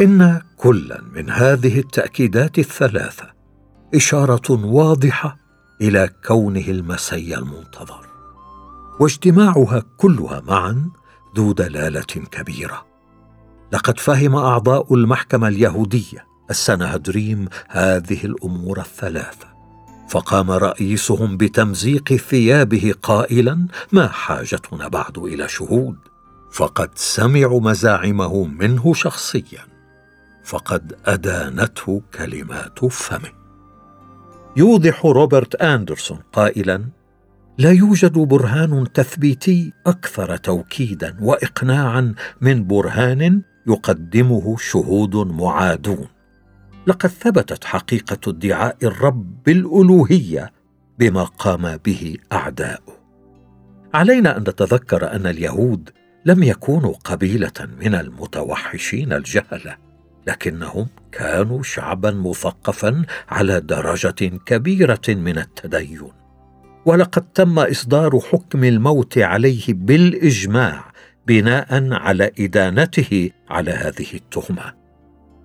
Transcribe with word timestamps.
إن 0.00 0.42
كلا 0.56 1.02
من 1.14 1.30
هذه 1.30 1.78
التأكيدات 1.78 2.58
الثلاثة 2.58 3.24
إشارة 3.94 4.66
واضحة 4.66 5.36
إلى 5.80 6.10
كونه 6.26 6.64
المسي 6.68 7.38
المنتظر 7.38 8.06
واجتماعها 9.00 9.82
كلها 9.96 10.42
معا 10.46 10.90
ذو 11.36 11.52
دلالة 11.52 12.00
كبيرة. 12.30 12.86
لقد 13.72 14.00
فهم 14.00 14.34
أعضاء 14.36 14.94
المحكمة 14.94 15.48
اليهودية 15.48 16.26
السنهدريم 16.50 17.48
هذه 17.68 18.24
الأمور 18.24 18.80
الثلاثة 18.80 19.46
فقام 20.08 20.50
رئيسهم 20.50 21.36
بتمزيق 21.36 22.12
ثيابه 22.16 22.94
قائلا 23.02 23.66
ما 23.92 24.08
حاجتنا 24.08 24.88
بعد 24.88 25.18
إلى 25.18 25.48
شهود؟ 25.48 25.96
فقد 26.52 26.90
سمعوا 26.94 27.60
مزاعمه 27.60 28.44
منه 28.44 28.94
شخصيا. 28.94 29.67
فقد 30.48 30.96
أدانته 31.06 32.02
كلمات 32.14 32.84
فمه. 32.84 33.32
يوضح 34.56 35.06
روبرت 35.06 35.54
أندرسون 35.54 36.18
قائلا 36.32 36.84
لا 37.58 37.72
يوجد 37.72 38.12
برهان 38.12 38.92
تثبيتي 38.94 39.72
أكثر 39.86 40.36
توكيدا 40.36 41.16
واقناعا 41.20 42.14
من 42.40 42.66
برهان 42.66 43.42
يقدمه 43.66 44.56
شهود 44.56 45.16
معادون. 45.16 46.08
لقد 46.86 47.08
ثبتت 47.08 47.64
حقيقة 47.64 48.30
ادعاء 48.30 48.76
الرب 48.82 49.42
بالالوهيه 49.42 50.52
بما 50.98 51.24
قام 51.24 51.76
به 51.76 52.16
اعداؤه 52.32 52.98
علينا 53.94 54.36
أن 54.36 54.42
نتذكر 54.42 55.12
أن 55.12 55.26
اليهود 55.26 55.90
لم 56.24 56.42
يكونوا 56.42 56.94
قبيلة 57.04 57.68
من 57.80 57.94
المتوحشين 57.94 59.12
الجهلة. 59.12 59.87
لكنهم 60.28 60.86
كانوا 61.12 61.62
شعبا 61.62 62.10
مثقفا 62.10 63.02
على 63.28 63.60
درجة 63.60 64.38
كبيرة 64.46 65.08
من 65.08 65.38
التدين. 65.38 66.00
ولقد 66.84 67.22
تم 67.22 67.58
إصدار 67.58 68.20
حكم 68.20 68.64
الموت 68.64 69.18
عليه 69.18 69.64
بالإجماع 69.68 70.92
بناء 71.26 71.92
على 71.92 72.30
إدانته 72.40 73.30
على 73.50 73.70
هذه 73.70 74.06
التهمة. 74.14 74.74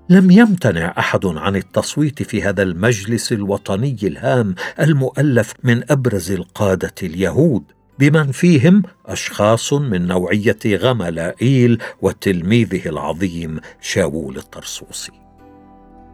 لم 0.10 0.32
يمتنع 0.32 0.94
أحد 0.98 1.26
عن 1.26 1.56
التصويت 1.56 2.24
في 2.24 2.44
هذا 2.44 2.64
المجلس 2.64 3.32
الوطني 3.32 3.98
الهام 4.04 4.56
المؤلف 4.80 5.54
من 5.64 5.92
أبرز 5.92 6.32
القادة 6.32 6.96
اليهود. 7.04 7.64
بمن 8.00 8.32
فيهم 8.32 8.84
أشخاص 9.06 9.74
من 9.74 10.08
نوعية 10.08 10.60
غملائيل 10.66 11.82
وتلميذه 12.02 12.90
العظيم 12.90 13.60
شاول 13.82 14.38
الطرسوسي. 14.38 15.12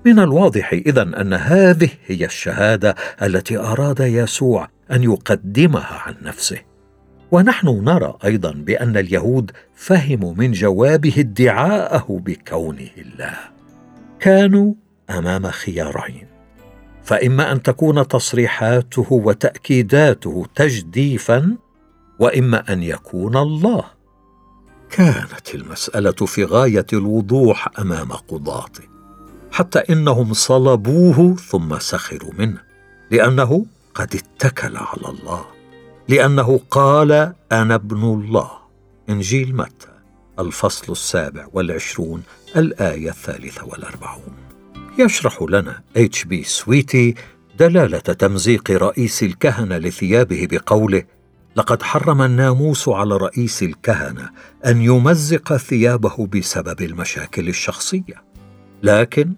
من 0.06 0.20
الواضح 0.20 0.74
اذا 0.74 1.02
أن 1.02 1.34
هذه 1.34 1.90
هي 2.06 2.26
الشهادة 2.26 2.96
التي 3.22 3.58
أراد 3.58 4.00
يسوع 4.00 4.70
أن 4.92 5.04
يقدمها 5.04 6.02
عن 6.06 6.16
نفسه. 6.22 6.58
ونحن 7.32 7.68
نرى 7.68 8.18
أيضا 8.26 8.52
بأن 8.52 8.98
اليهود 8.98 9.52
فهموا 9.76 10.34
من 10.34 10.52
جوابه 10.52 11.14
ادعاءه 11.18 12.22
بكونه 12.26 12.90
الله. 12.98 13.38
كانوا 14.20 14.74
أمام 15.10 15.48
خيارين. 15.48 16.28
فإما 17.04 17.52
أن 17.52 17.62
تكون 17.62 18.08
تصريحاته 18.08 19.08
وتأكيداته 19.12 20.46
تجديفا 20.56 21.58
وإما 22.20 22.73
أن 22.73 22.84
يكون 22.84 23.38
الله. 23.38 23.84
كانت 24.89 25.56
المسألة 25.56 26.12
في 26.12 26.44
غاية 26.44 26.86
الوضوح 26.94 27.80
أمام 27.80 28.11
قضاته 28.11 28.83
حتى 29.52 29.80
إنهم 29.80 30.33
صلبوه 30.33 31.36
ثم 31.36 31.80
سخروا 31.80 32.32
منه 32.38 32.61
لأنه 33.11 33.66
قد 33.95 34.16
اتكل 34.16 34.77
على 34.77 35.08
الله 35.08 35.45
لأنه 36.10 36.60
قال 36.71 37.33
أنا 37.52 37.76
ابن 37.76 38.04
الله. 38.04 38.52
إنجيل 39.10 39.55
متى؟ 39.55 39.88
الفصل 40.39 40.92
السابع 40.92 41.48
والعشرون 41.54 42.23
الآية 42.55 43.10
الثالثة 43.10 43.65
والأربعون. 43.65 44.33
يشرح 44.99 45.42
لنا 45.49 45.82
اتش 45.98 46.23
بي 46.23 46.44
سويتي 46.44 47.15
دلالة 47.60 47.99
تمزيق 47.99 48.71
رئيس 48.71 49.23
الكهنة 49.23 49.77
لثيابه 49.77 50.48
بقوله 50.52 51.04
لقد 51.59 51.83
حرم 51.83 52.21
الناموس 52.21 52.89
على 52.89 53.17
رئيس 53.17 53.64
الكهنة 53.64 54.30
أن 54.65 54.81
يمزق 54.81 55.58
ثيابه 55.58 56.27
بسبب 56.27 56.81
المشاكل 56.81 57.47
الشخصية. 57.47 58.23
لكن 58.83 59.33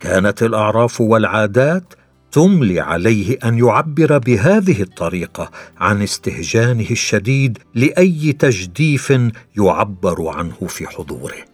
كانت 0.00 0.42
الأعراف 0.42 1.00
والعادات 1.00 1.94
تملي 2.32 2.80
عليه 2.80 3.38
أن 3.44 3.58
يعبر 3.58 4.18
بهذه 4.18 4.82
الطريقة 4.82 5.50
عن 5.76 6.02
استهجانه 6.02 6.90
الشديد 6.90 7.58
لأي 7.74 8.32
تجديف 8.32 9.12
يعبر 9.56 10.28
عنه 10.28 10.66
في 10.68 10.86
حضوره. 10.86 11.44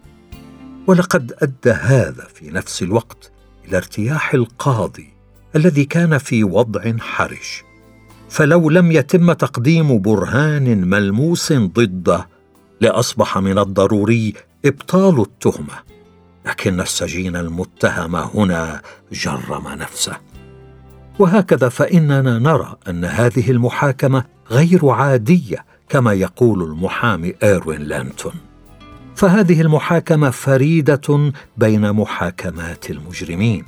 ولقد 0.87 1.33
أدى 1.41 1.71
هذا 1.71 2.27
في 2.33 2.51
نفس 2.51 2.83
الوقت 2.83 3.31
إلى 3.67 3.77
ارتياح 3.77 4.33
القاضي 4.33 5.13
الذي 5.55 5.85
كان 5.85 6.17
في 6.17 6.43
وضع 6.43 6.97
حرج. 6.99 7.72
فلو 8.29 8.69
لم 8.69 8.91
يتم 8.91 9.33
تقديم 9.33 10.01
برهان 10.01 10.87
ملموس 10.87 11.53
ضده 11.53 12.27
لأصبح 12.81 13.37
من 13.37 13.57
الضروري 13.57 14.33
إبطال 14.65 15.21
التهمة. 15.21 15.93
لكن 16.45 16.81
السجين 16.81 17.35
المتهم 17.35 18.15
هنا 18.15 18.81
جرم 19.11 19.67
نفسه. 19.67 20.17
وهكذا 21.19 21.69
فإننا 21.69 22.39
نرى 22.39 22.75
أن 22.89 23.05
هذه 23.05 23.51
المحاكمة 23.51 24.23
غير 24.51 24.89
عادية 24.89 25.65
كما 25.89 26.13
يقول 26.13 26.63
المحامي 26.63 27.33
إيروين 27.43 27.81
لانتون. 27.81 28.33
فهذه 29.15 29.61
المحاكمة 29.61 30.29
فريدة 30.29 31.31
بين 31.57 31.93
محاكمات 31.93 32.89
المجرمين 32.89 33.65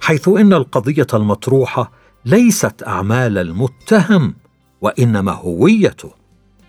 حيث 0.00 0.28
إن 0.28 0.52
القضية 0.52 1.06
المطروحة 1.14 1.92
ليست 2.26 2.82
أعمال 2.86 3.38
المتهم 3.38 4.34
وإنما 4.80 5.32
هويته. 5.32 6.10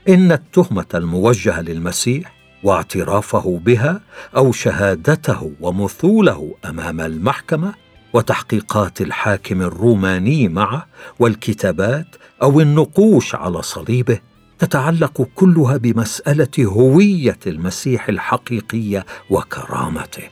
إن 0.10 0.32
التهمة 0.32 0.86
الموجهة 0.96 1.62
للمسيح 1.62 2.36
واعترافه 2.64 3.62
بها 3.66 4.02
أو 4.36 4.52
شهادته 4.52 5.52
ومثوله 5.62 6.56
أمام 6.66 7.02
المحكمة 7.02 7.74
وتحقيقات 8.14 9.02
الحاكم 9.02 9.62
الروماني 9.62 10.48
معه 10.48 10.88
والكتابات 11.20 12.16
أو 12.44 12.62
النقوش 12.62 13.36
على 13.36 13.62
صليبه 13.62 14.20
تتعلق 14.60 15.28
كلها 15.36 15.78
بمسألة 15.78 16.52
هوية 16.60 17.40
المسيح 17.48 18.10
الحقيقية 18.10 19.06
وكرامته. 19.30 20.24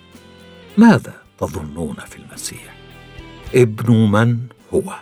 ماذا 0.78 1.14
تظنون 1.40 1.96
في 1.96 2.18
المسيح؟ 2.18 2.76
ابن 3.56 3.94
من 4.12 4.38
هو؟ 4.74 4.94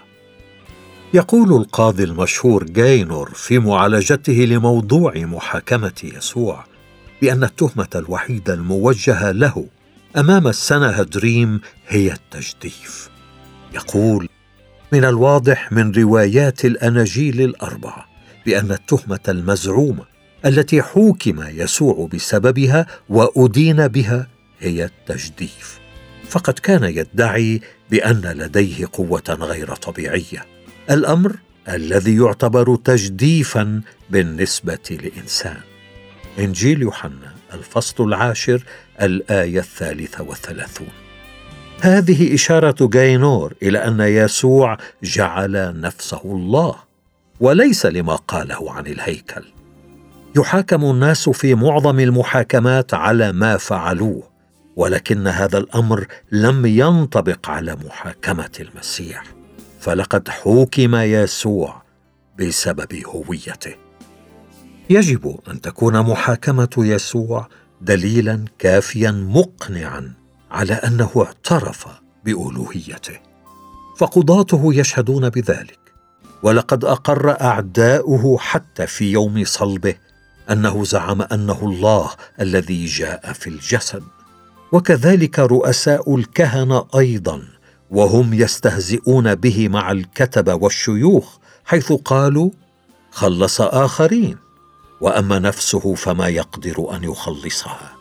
يقول 1.14 1.54
القاضي 1.54 2.04
المشهور 2.04 2.64
جاينور 2.64 3.32
في 3.34 3.60
معالجته 3.60 4.34
لموضوع 4.34 5.14
محاكمة 5.16 5.94
يسوع 6.04 6.66
بأن 7.22 7.44
التهمة 7.44 7.88
الوحيدة 7.96 8.54
الموجهة 8.54 9.32
له 9.32 9.68
أمام 10.18 10.48
السنهدريم 10.48 11.62
هي 11.88 12.14
التجديف. 12.14 13.10
يقول 13.74 14.30
من 14.92 15.06
الواضح 15.06 15.72
من 15.72 15.92
روايات 15.92 16.66
الأناجيل 16.66 17.42
الأربعة 17.42 18.06
بأن 18.46 18.72
التهمة 18.72 19.20
المزعومه 19.28 20.04
التي 20.46 20.82
حوكم 20.82 21.42
يسوع 21.48 22.10
بسببها 22.14 22.86
وأدين 23.10 23.88
بها 23.88 24.28
هي 24.60 24.86
التجديف. 24.86 25.80
فقد 26.30 26.60
كان 26.60 26.84
يدعي 26.84 27.62
بأن 27.92 28.22
لديه 28.22 28.86
قوة 28.94 29.24
غير 29.30 29.76
طبيعية 29.76 30.61
الأمر 30.90 31.36
الذي 31.70 32.18
يعتبر 32.18 32.76
تجديفا 32.76 33.82
بالنسبة 34.10 34.80
لإنسان. 34.90 35.58
إنجيل 36.40 36.82
يوحنا 36.82 37.34
الفصل 37.54 38.04
العاشر 38.04 38.64
الآية 39.02 39.60
الثالثة 39.60 40.24
والثلاثون. 40.24 40.88
هذه 41.82 42.34
إشارة 42.34 42.76
جاينور 42.88 43.54
إلى 43.64 43.78
أن 43.78 44.00
يسوع 44.00 44.78
جعل 45.04 45.82
نفسه 45.82 46.22
الله 46.26 46.76
وليس 47.40 47.86
لما 47.86 48.16
قاله 48.16 48.72
عن 48.72 48.88
الهيكل. 48.88 49.44
يحاكم 50.38 50.86
الناس 50.86 51.30
في 51.30 51.56
معظم 51.56 52.00
المحاكمات 52.00 52.94
على 52.94 53.32
ما 53.32 53.58
فعلوه 53.58 54.24
ولكن 54.76 55.28
هذا 55.28 55.58
الأمر 55.58 56.08
لم 56.32 56.66
ينطبق 56.66 57.50
على 57.50 57.78
محاكمة 57.86 58.52
المسيح. 58.60 59.41
فلقد 59.82 60.30
حوكم 60.30 60.96
يسوع 60.96 61.82
بسبب 62.40 62.94
هويته. 63.06 63.76
يجب 64.90 65.40
أن 65.48 65.62
تكون 65.62 66.02
محاكمة 66.02 66.70
يسوع 66.78 67.48
دليلا 67.82 68.46
كافيا 68.60 69.12
مقنعا 69.12 70.14
على 70.52 70.74
أنه 70.74 71.12
اعترف 71.18 71.88
بألوهيته. 72.26 73.20
فقضاته 73.98 74.74
يشهدون 74.74 75.30
بذلك 75.30 75.80
ولقد 76.44 76.86
أقر 76.86 77.42
أعداؤه 77.42 78.38
حتى 78.38 78.88
في 78.88 79.12
يوم 79.12 79.44
صلبه 79.46 79.96
أنه 80.52 80.84
زعم 80.84 81.22
أنه 81.22 81.60
الله 81.64 82.10
الذي 82.42 82.86
جاء 82.86 83.34
في 83.34 83.48
الجسد. 83.48 84.04
وكذلك 84.72 85.40
رؤساء 85.40 86.16
الكهنة 86.16 86.88
أيضا 86.96 87.51
وهم 87.92 88.34
يستهزئون 88.34 89.36
به 89.36 89.70
مع 89.70 89.92
الكتبه 89.92 90.54
والشيوخ 90.54 91.38
حيث 91.66 91.92
قالوا 91.92 92.52
خلص 93.12 93.62
آخرين 93.62 94.38
وأما 95.02 95.40
نفسه 95.40 95.96
فما 95.96 96.28
يقدر 96.28 96.96
أن 96.96 97.04
يخلصها. 97.04 97.92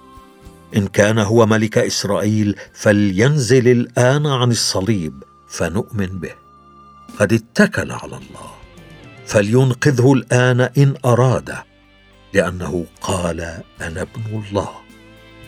إن 0.76 0.86
كان 0.86 1.18
هو 1.18 1.46
ملك 1.46 1.78
إسرائيل 1.78 2.56
فلينزل 2.72 3.68
الآن 3.68 4.26
عن 4.26 4.50
الصليب 4.50 5.22
فنؤمن 5.48 6.06
به. 6.06 6.34
قد 7.18 7.32
اتكل 7.32 7.92
على 7.92 8.16
الله 8.16 8.50
فلينقذه 9.26 10.12
الآن 10.12 10.60
إن 10.60 10.94
اراد 11.04 11.54
لأنه 12.34 12.86
قال 13.00 13.40
أنا 13.80 14.02
ابن 14.02 14.42
الله. 14.44 14.68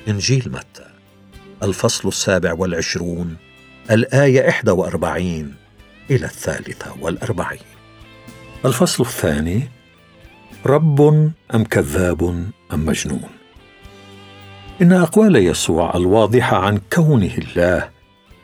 إنجيل 0.09 0.53
متى 0.53 0.87
الفصل 1.63 2.09
السابع 2.09 2.53
والعشرون. 2.53 3.37
الآية 3.91 4.49
إحدى 4.49 4.71
وأربعين 4.71 5.55
إلى 6.11 6.27
الثالثة 6.27 6.95
والأربعين. 7.01 7.61
الفصل 8.65 9.05
الثاني 9.05 9.69
رب 10.67 11.01
أم 11.55 11.65
كذاب 11.71 12.23
أم 12.73 12.87
مجنون؟ 12.87 13.29
إن 14.83 14.93
أقوال 14.93 15.37
يسوع 15.37 15.97
الواضحة 15.97 16.57
عن 16.57 16.81
كونه 16.93 17.35
الله 17.39 17.89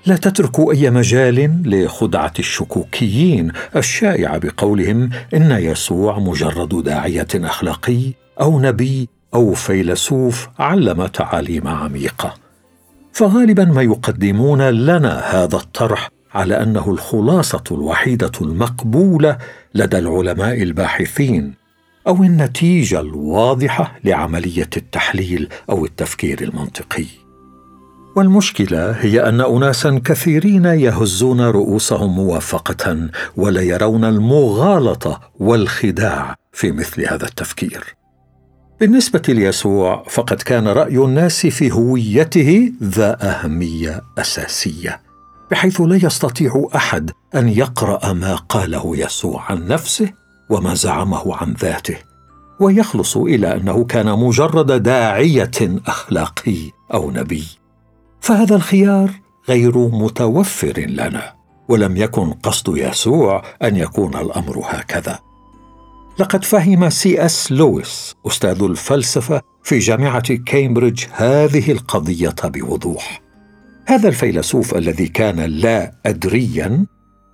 لا 0.06 0.16
تترك 0.16 0.60
أي 0.70 0.90
مجال 0.90 1.62
لخدعة 1.64 2.32
الشكوكيين. 2.38 3.52
الشائعه 3.76 4.38
بقولهم 4.38 5.10
إن 5.34 5.50
يسوع 5.50 6.18
مجرد 6.18 6.84
داعية 6.84 7.28
أخلاقي 7.34 8.12
أو 8.40 8.60
نبي 8.60 9.08
أو 9.34 9.54
فيلسوف 9.54 10.48
علم 10.58 11.06
تعاليم 11.06 11.68
عميقة. 11.68 12.47
فغالبا 13.18 13.64
ما 13.64 13.82
يقدمون 13.82 14.62
لنا 14.62 15.18
هذا 15.18 15.56
الطرح 15.56 16.10
على 16.34 16.62
أنه 16.62 16.90
الخلاصة 16.90 17.64
الوحيدة 17.70 18.32
المقبولة 18.40 19.38
لدى 19.74 19.98
العلماء 19.98 20.62
الباحثين 20.62 21.54
أو 22.06 22.22
النتيجة 22.22 23.00
الواضحة 23.00 23.98
لعملية 24.04 24.70
التحليل 24.76 25.48
أو 25.70 25.84
التفكير 25.84 26.42
المنطقي. 26.42 27.06
والمشكلة 28.16 28.90
هي 28.90 29.28
أن 29.28 29.40
اناسا 29.40 30.00
كثيرين 30.04 30.64
يهزون 30.64 31.40
رؤوسهم 31.40 32.16
موافقة 32.16 33.08
ولا 33.36 33.62
يرون 33.62 34.04
المغالطة 34.04 35.20
والخداع 35.38 36.34
في 36.52 36.72
مثل 36.72 37.06
هذا 37.08 37.26
التفكير. 37.26 37.97
بالنسبة 38.80 39.22
ليسوع 39.28 40.04
فقد 40.08 40.36
كان 40.36 40.68
رأي 40.68 40.98
الناس 40.98 41.46
في 41.46 41.72
هويته 41.72 42.72
ذا 42.82 43.16
أهمية 43.22 44.02
أساسية 44.18 45.00
بحيث 45.50 45.80
لا 45.80 45.96
يستطيع 45.96 46.68
أحد 46.76 47.10
أن 47.34 47.48
يقرأ 47.48 48.12
ما 48.12 48.34
قاله 48.34 48.96
يسوع 48.96 49.42
عن 49.50 49.68
نفسه 49.68 50.12
وما 50.50 50.74
زعمه 50.74 51.36
عن 51.36 51.52
ذاته 51.52 51.96
ويخلص 52.60 53.16
إلى 53.16 53.56
أنه 53.56 53.84
كان 53.84 54.06
مجرد 54.06 54.82
داعية 54.82 55.80
أخلاقي 55.86 56.70
أو 56.94 57.10
نبي. 57.10 57.44
فهذا 58.20 58.56
الخيار 58.56 59.10
غير 59.48 59.78
متوفر 59.78 60.80
لنا 60.88 61.34
ولم 61.68 61.96
يكن 61.96 62.32
قصد 62.32 62.76
يسوع 62.76 63.42
أن 63.62 63.76
يكون 63.76 64.16
الأمر 64.16 64.62
هكذا. 64.64 65.18
لقد 66.18 66.44
فهم 66.44 66.90
سي 66.90 67.24
إس 67.24 67.52
لويس 67.52 68.14
أستاذ 68.26 68.62
الفلسفة 68.62 69.40
في 69.62 69.78
جامعة 69.78 70.34
كامبريدج 70.34 71.04
هذه 71.12 71.72
القضية 71.72 72.34
بوضوح. 72.44 73.22
هذا 73.86 74.08
الفيلسوف 74.08 74.74
الذي 74.74 75.08
كان 75.08 75.40
لا 75.40 75.92
ادريا 76.06 76.86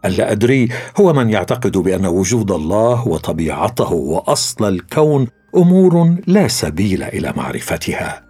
اللا 0.04 0.32
أدري 0.32 0.68
هو 1.00 1.12
من 1.12 1.30
يعتقد 1.30 1.78
بأن 1.78 2.06
وجود 2.06 2.50
الله 2.50 3.08
وطبيعته 3.08 3.92
وأصل 3.92 4.68
الكون 4.68 5.28
أمور 5.56 6.16
لا 6.26 6.48
سبيل 6.48 7.02
إلى 7.02 7.32
معرفتها. 7.36 8.24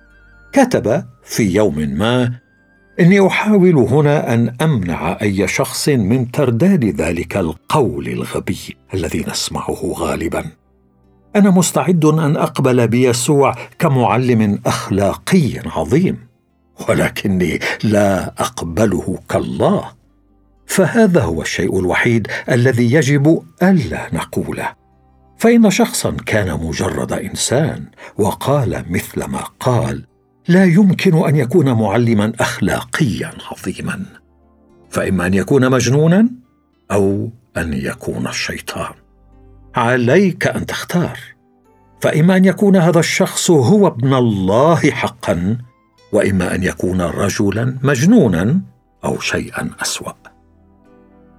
كتب 0.52 1.04
في 1.24 1.42
يوم 1.42 1.78
ما 1.78 2.43
إني 3.00 3.26
أحاول 3.26 3.76
هنا 3.76 4.34
أن 4.34 4.56
أمنع 4.62 5.18
أي 5.22 5.48
شخص 5.48 5.88
من 5.88 6.30
ترداد 6.30 6.84
ذلك 6.84 7.36
القول 7.36 8.08
الغبي 8.08 8.76
الذي 8.94 9.24
نسمعه 9.28 9.92
غالبا. 9.96 10.44
أنا 11.36 11.50
مستعد 11.50 12.04
أن 12.04 12.36
أقبل 12.36 12.88
بيسوع 12.88 13.54
كمعلم 13.78 14.60
أخلاقي 14.66 15.58
عظيم 15.66 16.18
ولكني 16.88 17.58
لا 17.84 18.26
أقبله 18.26 19.18
كالله. 19.28 19.84
فهذا 20.66 21.22
هو 21.22 21.42
الشيء 21.42 21.78
الوحيد 21.80 22.26
الذي 22.50 22.92
يجب 22.92 23.42
ألا 23.62 24.08
نقوله. 24.12 24.72
فإن 25.38 25.70
شخصا 25.70 26.16
كان 26.26 26.60
مجرد 26.60 27.12
إنسان 27.12 27.84
وقال 28.18 28.84
مثل 28.90 29.24
ما 29.24 29.44
قال 29.60 30.04
لا 30.48 30.64
يمكن 30.64 31.28
أن 31.28 31.36
يكون 31.36 31.72
معلما 31.72 32.32
أخلاقيا 32.40 33.30
عظيما. 33.50 34.04
فإما 34.90 35.26
أن 35.26 35.34
يكون 35.34 35.70
مجنونا 35.70 36.28
أو 36.92 37.30
أن 37.56 37.72
يكون 37.72 38.26
الشيطان. 38.26 38.92
عليك 39.74 40.46
أن 40.46 40.66
تختار. 40.66 41.18
فإما 42.00 42.36
أن 42.36 42.44
يكون 42.44 42.76
هذا 42.76 42.98
الشخص 42.98 43.50
هو 43.50 43.86
ابن 43.86 44.14
الله 44.14 44.90
حقا 44.90 45.58
وإما 46.12 46.54
أن 46.54 46.62
يكون 46.62 47.00
رجلا 47.00 47.78
مجنونا 47.82 48.60
أو 49.04 49.20
شيئا 49.20 49.70
أسوأ. 49.82 50.12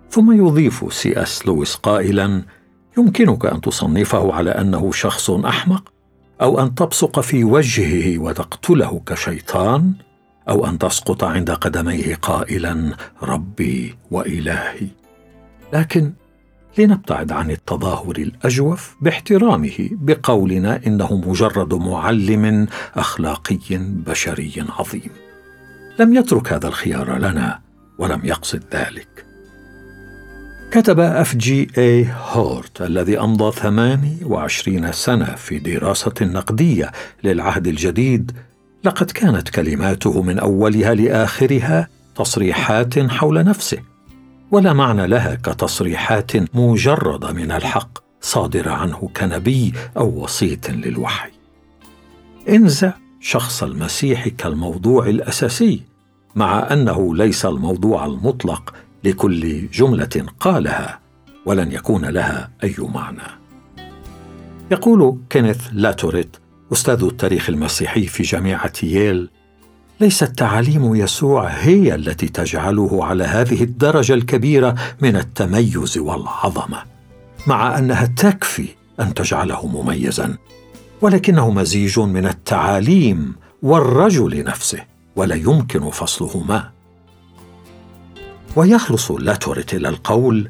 ثم 0.09 0.31
يضيف 0.31 0.93
سي 0.93 1.21
أس 1.21 1.45
لويس 1.47 1.75
قائلا 1.75 2.41
يمكنك 2.97 3.45
أن 3.45 3.61
تصنفه 3.61 4.33
على 4.33 4.51
أنه 4.51 4.91
شخص 4.91 5.29
أحمق. 5.29 5.94
أو 6.41 6.59
أن 6.59 6.75
تبصق 6.75 7.19
في 7.19 7.43
وجهه 7.43 8.17
وتقتله 8.19 9.01
كشيطان 9.05 9.93
أو 10.49 10.65
أن 10.65 10.77
تسقط 10.77 11.23
عند 11.23 11.51
قدميه 11.51 12.15
قائلا 12.15 12.95
ربي 13.23 13.95
وإلهي. 14.11 14.87
لكن 15.73 16.13
لنبتعد 16.77 17.31
عن 17.31 17.51
التظاهر 17.51 18.15
الأجوف 18.17 18.95
باحترامه 19.01 19.89
بقولنا 19.91 20.81
إنه 20.87 21.21
مجرد 21.27 21.73
معلم 21.73 22.67
أخلاقي 22.95 23.57
بشري 23.79 24.65
عظيم. 24.79 25.11
لم 25.99 26.13
يترك 26.13 26.53
هذا 26.53 26.67
الخيار 26.67 27.17
لنا 27.17 27.59
ولم 27.97 28.21
يقصد 28.25 28.63
ذلك. 28.73 29.25
كتب 30.71 30.99
أف 30.99 31.35
جي 31.35 31.67
اي 31.77 32.07
هورت 32.31 32.81
الذي 32.81 33.19
أمضى 33.19 33.51
28 33.51 34.91
سنة 34.91 35.25
في 35.25 35.59
دراسة 35.59 36.13
نقدية 36.21 36.91
للعهد 37.23 37.67
الجديد 37.67 38.31
لقد 38.83 39.11
كانت 39.11 39.49
كلماته 39.49 40.21
من 40.21 40.39
أولها 40.39 40.93
لآخرها 40.93 41.87
تصريحات 42.15 42.99
حول 42.99 43.43
نفسه 43.43 43.77
ولا 44.51 44.73
معنى 44.73 45.07
لها 45.07 45.35
كتصريحات 45.35 46.55
مجردة 46.55 47.31
من 47.31 47.51
الحق 47.51 47.97
صادرة 48.21 48.71
عنه 48.71 49.09
كنبي 49.17 49.73
أو 49.97 50.23
وسيط 50.23 50.69
للوحي. 50.69 51.31
انزع 52.49 52.93
شخص 53.19 53.63
المسيح 53.63 54.27
كالموضوع 54.27 55.07
الأساسي 55.07 55.81
مع 56.35 56.67
أنه 56.71 57.15
ليس 57.15 57.45
الموضوع 57.45 58.05
المطلق 58.05 58.73
لكل 59.05 59.67
جملة 59.67 60.25
قالها 60.39 60.99
ولن 61.45 61.71
يكون 61.71 62.05
لها 62.05 62.49
أي 62.63 62.75
معنى. 62.79 63.45
يقول 64.71 65.17
كينيث 65.29 65.61
لاتوريت 65.71 66.37
أستاذ 66.73 67.03
التاريخ 67.03 67.49
المسيحي 67.49 68.05
في 68.05 68.23
جامعة 68.23 68.73
ييل 68.83 69.29
ليست 69.99 70.23
تعاليم 70.23 70.95
يسوع 70.95 71.47
هي 71.47 71.95
التي 71.95 72.27
تجعله 72.27 73.05
على 73.05 73.23
هذه 73.23 73.63
الدرجة 73.63 74.13
الكبيرة 74.13 74.75
من 75.01 75.15
التميز 75.15 75.97
والعظمة 75.97 76.83
مع 77.47 77.77
أنها 77.77 78.05
تكفي 78.05 78.67
أن 78.99 79.13
تجعله 79.13 79.67
مميزا 79.67 80.37
ولكنه 81.01 81.49
مزيج 81.49 81.99
من 81.99 82.25
التعاليم 82.25 83.35
والرجل 83.61 84.43
نفسه 84.43 84.83
ولا 85.15 85.35
يمكن 85.35 85.89
فصلهما. 85.89 86.74
ويخلص 88.55 89.11
لاتوريت 89.11 89.73
إلى 89.73 89.89
القول. 89.89 90.49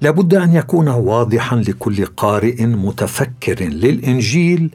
لابد 0.00 0.34
أن 0.34 0.52
يكون 0.54 0.88
واضحا 0.88 1.56
لكل 1.56 2.06
قارئ 2.06 2.66
متفكر 2.66 3.64
للإنجيل 3.64 4.70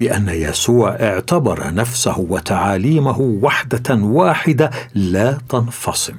بأن 0.00 0.28
يسوع 0.28 0.90
اعتبر 0.90 1.74
نفسه 1.74 2.18
وتعاليمه 2.18 3.20
وحدة 3.20 3.94
واحدة 3.94 4.70
لا 4.94 5.38
تنفصم. 5.48 6.14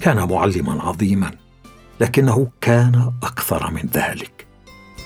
كان 0.00 0.28
معلما 0.28 0.82
عظيما 0.82 1.30
لكنه 2.00 2.48
كان 2.60 3.12
أكثر 3.22 3.70
من 3.70 3.88
ذلك. 3.94 4.46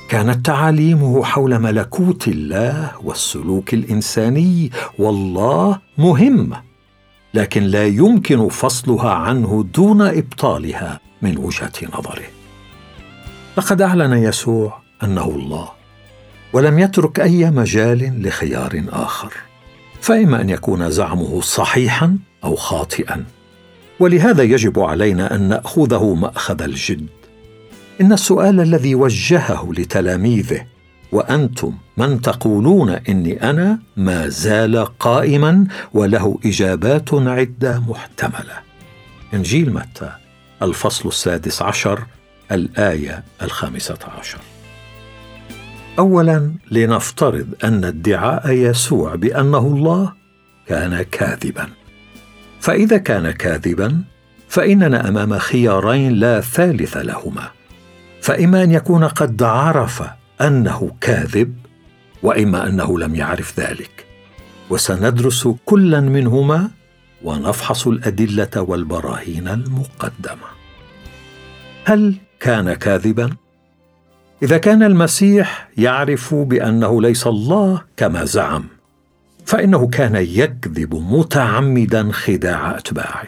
كانت 0.09 0.47
تعاليمه 0.47 1.25
حول 1.25 1.59
ملكوت 1.59 2.29
الله 2.29 2.93
والسلوك 3.05 3.75
الإنساني 3.75 4.71
والله 4.99 5.79
مهمه 5.99 6.68
لكن 7.35 7.63
لا 7.63 7.87
يمكن 7.87 8.49
فصلها 8.49 9.11
عنه 9.11 9.67
دون 9.75 10.03
إبطالها 10.03 11.01
من 11.23 11.39
وجهة 11.39 11.73
نظره. 11.99 12.27
لقد 13.57 13.83
أعلن 13.83 14.13
يسوع 14.13 14.79
أنه 15.03 15.25
الله 15.25 15.69
ولم 16.53 16.79
يترك 16.79 17.21
أي 17.21 17.51
مجال 17.51 18.23
لخيار 18.23 18.85
آخر 18.89 19.33
فإما 20.01 20.41
أن 20.41 20.51
يكون 20.51 20.91
زعمه 20.91 21.41
صحيحا 21.41 22.19
أو 22.45 22.57
خاطئا. 22.57 23.25
ولهذا 24.01 24.43
يجب 24.43 24.81
علينا 24.81 25.35
أن 25.35 25.49
نأخذه 25.49 26.15
مأخذ 26.15 26.63
الجد. 26.63 27.07
إن 28.01 28.13
السؤال 28.13 28.61
الذي 28.61 28.95
وجهه 28.95 29.73
لتلاميذه 29.79 30.67
وأنتم 31.13 31.75
من 31.97 32.21
تقولون 32.21 32.91
إني 32.91 33.51
أنا 33.51 33.79
ما 33.97 34.29
زال 34.29 34.85
قائما 34.99 35.67
وله 35.95 36.39
إجابات 36.45 37.15
عدة 37.15 37.81
محتملة. 37.81 38.59
إنجيل 39.35 39.75
متى؟ 39.75 40.13
الفصل 40.63 41.09
السادس 41.09 41.63
عشر 41.63 42.07
الآية 42.53 43.25
الخامسة 43.43 43.99
عشر. 44.19 44.39
اولا 45.99 46.53
لنفترض 46.71 47.47
أن 47.65 47.85
ادعاء 47.85 48.51
يسوع 48.51 49.15
بأنه 49.15 49.59
الله 49.59 50.13
كان 50.67 51.03
كاذبا. 51.03 51.69
فإذا 52.61 52.99
كان 52.99 53.31
كاذبا 53.31 54.03
فإننا 54.49 55.09
أمام 55.09 55.39
خيارين 55.39 56.13
لا 56.13 56.41
ثالث 56.41 56.97
لهما. 56.97 57.49
فإما 58.23 58.63
أن 58.63 58.71
يكون 58.71 59.05
قد 59.05 59.43
عرف 59.43 60.03
أنه 60.41 60.91
كاذب 61.01 61.55
وإما 62.23 62.69
أنه 62.69 62.99
لم 62.99 63.15
يعرف 63.15 63.61
ذلك. 63.61 64.07
وسندرس 64.71 65.49
كلا 65.65 66.01
منهما 66.01 66.71
ونفحص 67.25 67.87
الأدلة 67.87 68.49
والبراهين 68.57 69.49
المقدمة. 69.49 70.49
هل 71.85 72.15
كان 72.41 72.75
كاذبا؟ 72.75 73.31
إذا 74.43 74.59
كان 74.59 74.83
المسيح 74.83 75.69
يعرف 75.79 76.35
بأنه 76.35 77.03
ليس 77.03 77.27
الله 77.27 77.83
كما 77.97 78.25
زعم 78.25 78.65
فإنه 79.47 79.89
كان 79.89 80.17
يكذب 80.17 80.95
متعمدا 80.95 82.13
خداع 82.13 82.77
أتباعه. 82.77 83.25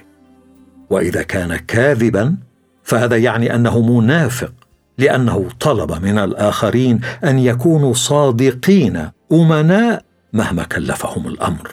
وإذا 0.90 1.22
كان 1.22 1.56
كاذبا 1.56 2.36
فهذا 2.84 3.16
يعني 3.16 3.54
أنه 3.54 3.98
منافق 3.98 4.52
لأنه 5.00 5.48
طلب 5.60 5.92
من 6.02 6.18
الآخرين 6.18 7.00
أن 7.24 7.38
يكونوا 7.38 7.94
صادقين 7.94 9.08
أمناء 9.32 10.02
مهما 10.32 10.64
كلفهم 10.64 11.26
الأمر. 11.26 11.70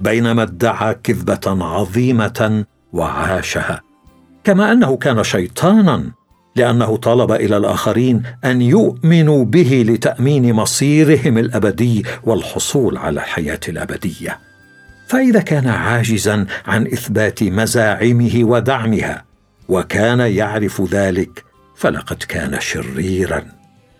بينما 0.00 0.42
ادعى 0.42 0.94
كذبة 0.94 1.64
عظيمة 1.64 2.64
وعاشها 2.92 3.80
كما 4.44 4.72
أنه 4.72 4.96
كان 4.96 5.24
شيطانا 5.24 6.04
لأنه 6.56 6.96
طلب 6.96 7.32
إلى 7.32 7.56
الآخرين 7.56 8.22
أن 8.44 8.62
يؤمنوا 8.62 9.44
به 9.44 9.84
لتأمين 9.88 10.52
مصيرهم 10.52 11.38
الأبدي 11.38 12.04
والحصول 12.24 12.96
على 12.96 13.20
الحياة 13.20 13.60
الأبدية. 13.68 14.38
فإذا 15.08 15.40
كان 15.40 15.68
عاجزا 15.68 16.46
عن 16.66 16.86
إثبات 16.86 17.42
مزاعمه 17.42 18.40
ودعمها 18.44 19.24
وكان 19.68 20.20
يعرف 20.20 20.82
ذلك 20.94 21.44
فلقد 21.82 22.16
كان 22.16 22.60
شريرا 22.60 23.44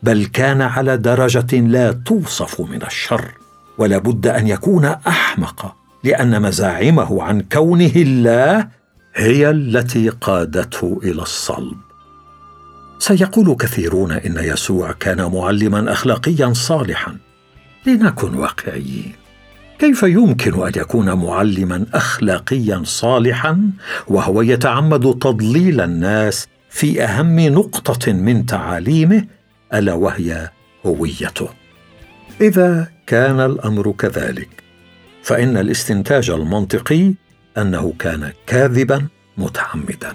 بل 0.02 0.26
كان 0.26 0.62
على 0.62 0.96
درجة 0.96 1.56
لا 1.60 1.92
توصف 1.92 2.60
من 2.60 2.82
الشر 2.82 3.30
ولا 3.78 3.98
بد 3.98 4.26
أن 4.26 4.48
يكون 4.48 4.84
أحمق 4.84 5.76
لأن 6.04 6.42
مزاعمه 6.42 7.22
عن 7.22 7.40
كونه 7.40 7.92
الله 7.96 8.68
هي 9.14 9.50
التي 9.50 10.08
قادته 10.08 11.00
إلى 11.02 11.22
الصلب. 11.22 11.76
سيقول 12.98 13.56
كثيرون 13.56 14.12
إن 14.12 14.36
يسوع 14.38 14.92
كان 14.92 15.32
معلما 15.32 15.92
اخلاقيا 15.92 16.52
صالحا. 16.52 17.16
لنكن 17.86 18.34
واقعيين. 18.34 19.12
كيف 19.78 20.02
يمكن 20.02 20.66
أن 20.66 20.72
يكون 20.76 21.12
معلما 21.12 21.86
اخلاقيا 21.94 22.82
صالحا 22.84 23.70
وهو 24.08 24.42
يتعمد 24.42 25.18
تضليل 25.18 25.80
الناس 25.80 26.48
في 26.72 27.04
أهم 27.04 27.40
نقطة 27.40 28.12
من 28.12 28.46
تعاليمه 28.46 29.24
ألا 29.74 29.92
وهي 29.92 30.50
هويته. 30.86 31.48
إذا 32.40 32.88
كان 33.06 33.40
الأمر 33.40 33.92
كذلك 33.92 34.48
فإن 35.22 35.56
الاستنتاج 35.56 36.30
المنطقي 36.30 37.14
أنه 37.58 37.92
كان 37.98 38.32
كاذبا 38.46 39.06
متعمدا. 39.38 40.14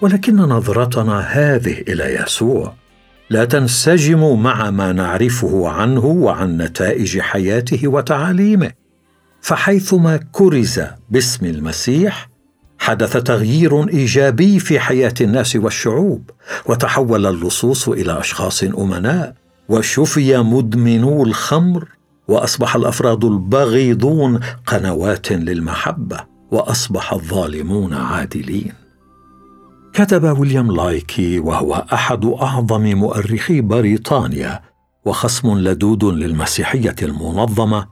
ولكن 0.00 0.36
نظرتنا 0.36 1.20
هذه 1.20 1.80
إلى 1.88 2.22
يسوع 2.22 2.74
لا 3.30 3.44
تنسجم 3.44 4.42
مع 4.42 4.70
ما 4.70 4.92
نعرفه 4.92 5.68
عنه 5.68 6.04
وعن 6.04 6.56
نتائج 6.56 7.20
حياته 7.20 7.88
وتعاليمه. 7.88 8.70
فحيثما 9.40 10.20
كرز 10.32 10.80
باسم 11.10 11.46
المسيح 11.46 12.33
حدث 12.84 13.16
تغيير 13.16 13.88
إيجابي 13.88 14.58
في 14.58 14.80
حياة 14.80 15.14
الناس 15.20 15.56
والشعوب 15.56 16.30
وتحول 16.66 17.26
اللصوص 17.26 17.88
إلى 17.88 18.20
أشخاص 18.20 18.62
أمناء 18.62 19.34
وشفي 19.68 20.38
مدمنو 20.38 21.24
الخمر 21.24 21.88
وأصبح 22.28 22.76
الأفراد 22.76 23.24
البغيضون 23.24 24.40
قنوات 24.66 25.32
للمحبة 25.32 26.20
وأصبح 26.50 27.12
الظالمون 27.12 27.94
عادلين. 27.94 28.72
كتب 29.92 30.38
ويليام 30.38 30.72
لايكي 30.72 31.38
وهو 31.38 31.86
أحد 31.92 32.24
أعظم 32.24 32.82
مؤرخي 32.82 33.60
بريطانيا 33.60 34.60
وخصم 35.04 35.58
لدود 35.58 36.04
للمسيحية 36.04 36.96
المنظمة 37.02 37.86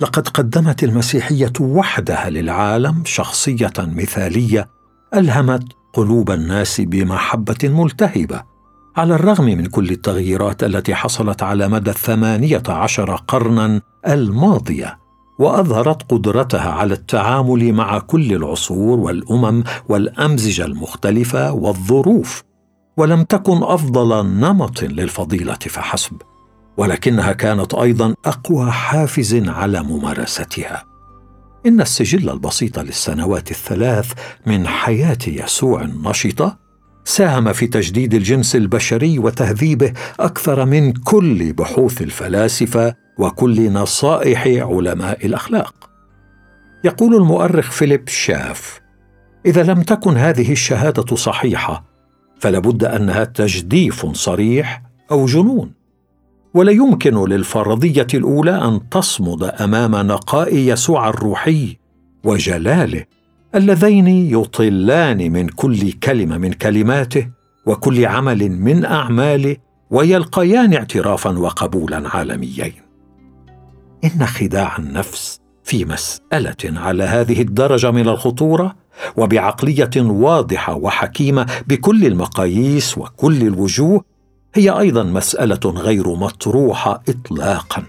لقد 0.00 0.28
قدمت 0.28 0.84
المسيحية 0.84 1.52
وحدها 1.60 2.30
للعالم 2.30 3.02
شخصية 3.04 3.72
مثالية 3.78 4.68
ألهمت 5.14 5.64
قلوب 5.92 6.30
الناس 6.30 6.80
بمحبة 6.80 7.58
ملتهبة. 7.64 8.42
على 8.96 9.14
الرغم 9.14 9.44
من 9.44 9.66
كل 9.66 9.90
التغييرات 9.90 10.64
التي 10.64 10.94
حصلت 10.94 11.42
على 11.42 11.68
مدى 11.68 11.90
الثمانية 11.90 12.62
عشر 12.68 13.16
قرنا 13.28 13.80
الماضية 14.06 14.98
وأظهرت 15.38 16.12
قدرتها 16.12 16.70
على 16.70 16.94
التعامل 16.94 17.72
مع 17.72 17.98
كل 17.98 18.32
العصور 18.32 18.98
والأمم 18.98 19.64
والأمزجة 19.88 20.64
المختلفة 20.64 21.52
والظروف 21.52 22.42
ولم 22.96 23.22
تكن 23.22 23.62
أفضل 23.62 24.26
نمط 24.26 24.82
للفضيلة 24.82 25.54
فحسب. 25.54 26.22
ولكنها 26.76 27.32
كانت 27.32 27.74
أيضا 27.74 28.14
أقوى 28.24 28.70
حافز 28.70 29.48
على 29.48 29.82
ممارستها. 29.82 30.84
إن 31.66 31.80
السجل 31.80 32.30
البسيط 32.30 32.78
للسنوات 32.78 33.50
الثلاث 33.50 34.12
من 34.46 34.66
حياة 34.66 35.18
يسوع 35.26 35.82
النشطة 35.82 36.58
ساهم 37.04 37.52
في 37.52 37.66
تجديد 37.66 38.14
الجنس 38.14 38.56
البشري 38.56 39.18
وتهذيبه 39.18 39.92
أكثر 40.20 40.64
من 40.64 40.92
كل 40.92 41.52
بحوث 41.52 42.02
الفلاسفة 42.02 42.94
وكل 43.18 43.72
نصائح 43.72 44.46
علماء 44.46 45.26
الأخلاق. 45.26 45.90
يقول 46.84 47.14
المؤرخ 47.14 47.70
فيليب 47.70 48.08
شاف 48.08 48.80
إذا 49.46 49.62
لم 49.62 49.82
تكن 49.82 50.16
هذه 50.16 50.52
الشهادة 50.52 51.16
صحيحة 51.16 51.84
فلابد 52.40 52.84
أنها 52.84 53.24
تجديف 53.24 54.06
صريح 54.06 54.82
أو 55.10 55.26
جنون. 55.26 55.83
ولا 56.54 56.72
يمكن 56.72 57.28
للفرضية 57.28 58.06
الأولى 58.14 58.64
أن 58.64 58.88
تصمد 58.88 59.42
أمام 59.42 59.96
نقاء 59.96 60.56
يسوع 60.56 61.08
الروحي 61.08 61.76
وجلاله 62.24 63.04
اللذين 63.54 64.08
يطلان 64.08 65.32
من 65.32 65.48
كل 65.48 65.92
كلمة 65.92 66.38
من 66.38 66.52
كلماته 66.52 67.28
وكل 67.66 68.06
عمل 68.06 68.50
من 68.50 68.84
أعماله 68.84 69.56
ويلقيان 69.90 70.74
اعترافا 70.74 71.38
وقبولا 71.38 72.08
عالميين. 72.08 72.72
إن 74.04 74.26
خداع 74.26 74.76
النفس 74.78 75.40
في 75.64 75.84
مسألة 75.84 76.80
على 76.80 77.04
هذه 77.04 77.42
الدرجة 77.42 77.90
من 77.90 78.08
الخطورة 78.08 78.74
وبعقلية 79.16 79.90
واضحة 79.96 80.74
وحكيمة 80.74 81.46
بكل 81.66 82.06
المقاييس 82.06 82.98
وكل 82.98 83.42
الوجوه 83.42 84.04
هي 84.54 84.70
أيضا 84.70 85.02
مسألة 85.02 85.60
غير 85.64 86.14
مطروحة 86.14 87.02
اطلاقا. 87.08 87.82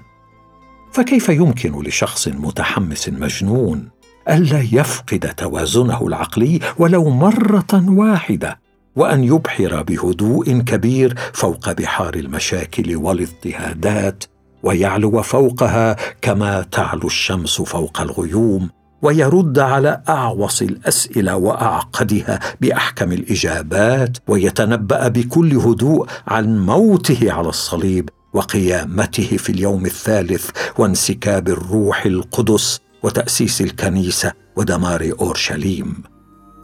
فكيف 0.92 1.30
يمكن 1.30 1.84
لشخص 1.84 2.28
متحمس 2.28 3.10
مجنون 3.10 3.90
ألا 4.30 4.62
يفقد 4.72 5.34
توازنه 5.38 6.08
العقلي 6.08 6.60
ولو 6.78 7.10
مرة 7.10 7.84
واحدة 7.88 8.60
وأن 8.96 9.24
يبحر 9.24 9.84
بهدوء 9.84 10.60
كبير 10.60 11.16
فوق 11.34 11.72
بحار 11.72 12.16
المشاكل 12.16 12.96
والاضطهادات 12.96 14.24
ويعلو 14.64 15.22
فوقها 15.22 15.96
كما 16.22 16.62
تعلو 16.62 17.08
الشمس 17.08 17.62
فوق 17.62 18.02
الغيوم 18.02 18.70
ويرد 19.02 19.60
على 19.60 20.02
أعوص 20.10 20.62
الأسئلة 20.62 21.36
وأعقدها 21.36 22.40
بأحكم 22.62 23.12
الإجابات 23.12 24.18
ويتنبأ 24.28 25.08
بكل 25.08 25.54
هدوء 25.54 26.08
عن 26.28 26.66
موته 26.66 27.32
على 27.32 27.50
الصليب 27.50 28.10
وقيامته 28.34 29.38
في 29.38 29.50
اليوم 29.50 29.86
الثالث 29.86 30.50
وانسكاب 30.78 31.50
الروح 31.50 32.06
القدس 32.06 32.80
وتأسيس 33.04 33.62
الكنيسة 33.62 34.32
ودمار 34.56 35.12
أورشليم. 35.22 36.04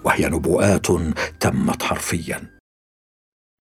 وهي 0.03 0.29
نبوءات 0.29 0.87
تمت 1.39 1.83
حرفيا. 1.83 2.60